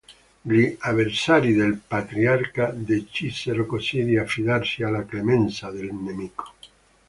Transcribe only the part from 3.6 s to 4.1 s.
così